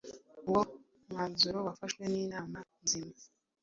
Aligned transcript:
uwo 0.49 0.61
mwanzuro 1.09 1.57
wafashwe 1.67 2.03
n’inama 2.11 2.59
nzima. 2.83 3.15